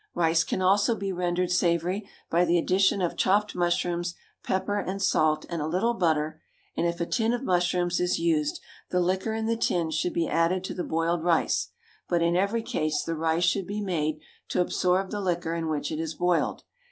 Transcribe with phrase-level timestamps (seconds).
[0.15, 5.45] Rice can also be rendered savoury by the addition of chopped mushrooms, pepper and salt,
[5.47, 6.41] and a little butter,
[6.75, 8.59] and if a tin of mushrooms is used,
[8.89, 11.67] the liquor in the tin should be added to the boiled rice,
[12.09, 14.19] but in every case the rice should be made
[14.49, 16.63] to absorb the liquor in which it is boiled.